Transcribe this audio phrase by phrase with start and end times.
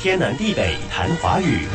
[0.00, 1.66] 天南地北谈华语。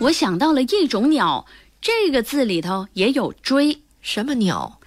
[0.00, 1.46] 我想到了一种鸟，
[1.80, 4.80] 这个字里头也有“追什么鸟？”。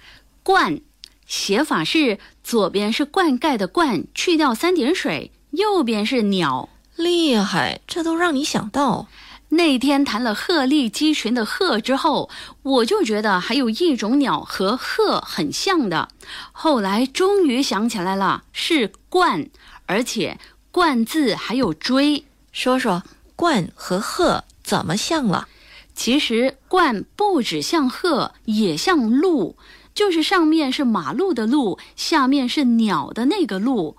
[0.44, 0.82] 鹳，
[1.26, 6.68] 写法是左边是灌溉的“灌”，去掉三点水；右边是鸟。
[6.94, 9.08] 厉害，这都让你想到。
[9.48, 12.28] 那天谈了鹤立鸡群的鹤之后，
[12.62, 16.10] 我就觉得还有一种鸟和鹤很像的。
[16.52, 19.48] 后来终于想起来了，是鹳，
[19.86, 20.38] 而且
[20.72, 22.24] “鹳”字还有“追”。
[22.52, 23.02] 说说
[23.36, 25.48] 冠和鹤怎么像了？
[25.94, 29.56] 其实冠不止像鹤，也像鹿，
[29.94, 33.96] 就是上面是马路的路，下面是鸟的那个鹿。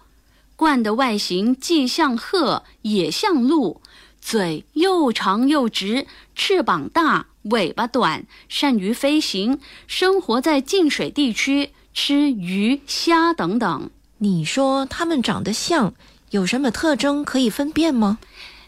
[0.56, 3.82] 冠的外形既像鹤，也像鹿。
[4.22, 13.90] 嘴又长又直，翅膀大，尾巴短，善于飞行，生活在近水地区，吃鱼虾等等。
[14.18, 15.94] 你说它们长得像，
[16.32, 18.20] 有什么特征可以分辨吗？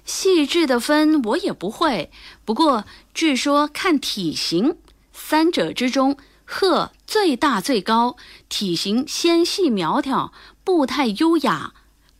[0.03, 2.11] 细致的分我也不会，
[2.43, 4.77] 不过据说看体型，
[5.13, 8.17] 三者之中，鹤最大最高，
[8.49, 11.73] 体型纤细苗条，步态优雅；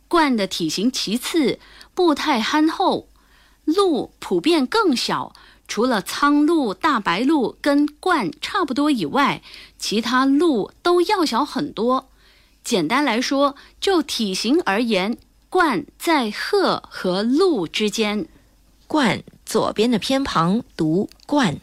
[0.08, 1.58] 鹳的体型其次，
[1.92, 3.08] 步态憨厚。
[3.64, 5.32] 鹿普遍更小，
[5.66, 9.42] 除了苍鹭、大白鹿跟鹳差不多以外，
[9.78, 12.08] 其他鹿都要小很多。
[12.64, 15.18] 简单来说，就体型而言，
[15.52, 18.26] 鹳在鹤和鹿之间。
[18.86, 21.58] 冠左边的偏旁读冠，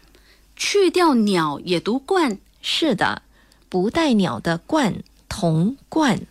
[0.55, 2.37] 去掉鸟也读冠。
[2.61, 3.23] 是的，
[3.67, 6.21] 不带鸟的冠同冠。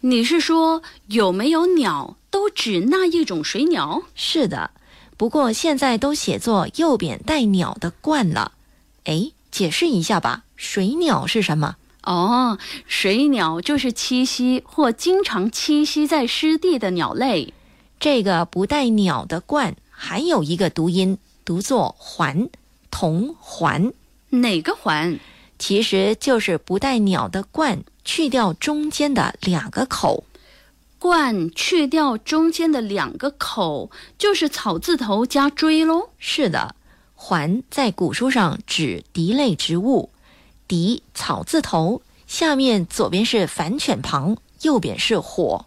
[0.00, 4.02] 你是说有没有鸟都指那一种水鸟？
[4.16, 4.72] 是的。
[5.16, 8.52] 不过现在都写作右边带鸟的“冠”了，
[9.04, 11.76] 哎，解释一下吧，水鸟是什么？
[12.04, 17.52] 哦，水鸟就是栖息或经常栖息在湿地的鸟类。
[18.00, 22.48] 这个不带鸟的“冠”还有一个读音，读作“环”，
[22.90, 23.92] 同“环”。
[24.30, 25.18] 哪个“环”？
[25.58, 30.24] 其实就是不带鸟的“冠”，去掉中间的两个口。
[31.00, 36.10] 冠去掉中间的两个口，就是草字头加锥喽。
[36.18, 36.74] 是的，
[37.14, 40.10] 环在古书上指敌类植物，
[40.68, 45.64] 荻草字头，下面左边是反犬旁，右边是火。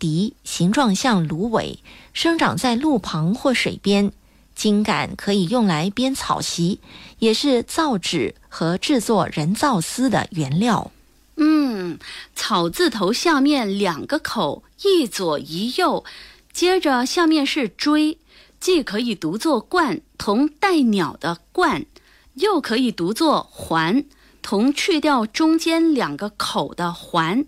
[0.00, 1.78] 荻形状像芦苇，
[2.14, 4.10] 生长在路旁或水边，
[4.56, 6.80] 茎秆可以用来编草席，
[7.18, 10.90] 也是造纸和制作人造丝的原料。
[11.36, 11.98] 嗯，
[12.34, 16.04] 草字头下面两个口，一左一右，
[16.52, 18.18] 接着下面是锥，
[18.58, 21.86] 既可以读作冠，同带鸟的冠，
[22.34, 24.04] 又可以读作环，
[24.42, 27.46] 同去掉中间两个口的环，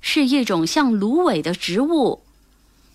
[0.00, 2.22] 是一种像芦苇的植物。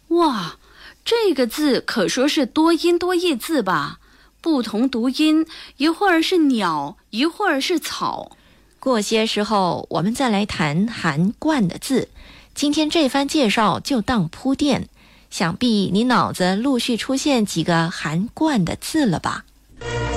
[0.09, 0.57] 哇，
[1.03, 3.99] 这个字可说是多音多义字吧？
[4.41, 5.45] 不同读音，
[5.77, 8.37] 一会儿是鸟，一会儿是草。
[8.79, 12.07] 过些时候，我们再来谈含“冠”的字。
[12.55, 14.87] 今天这番介绍就当铺垫，
[15.29, 19.43] 想必你脑子陆续出现几个含“冠”的字了吧？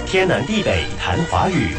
[0.06, 1.70] 天南地北谈华语。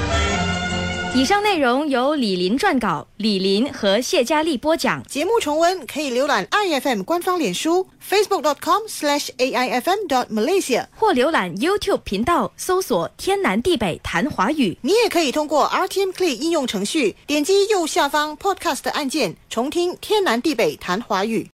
[1.15, 5.03] 以上内容由李林撰稿，李林和谢佳丽播讲。
[5.03, 14.75] 节目重温可以浏览 iFM 官方脸书 facebook.com/slash/aifm.dot.malaysia，或浏览 YouTube 频道搜索“天南地北谈华语”。
[14.81, 21.47] 你也可以通过 RTM Play 应用程序点击右下方 Podcast 按键，重听“天南地北谈华语”。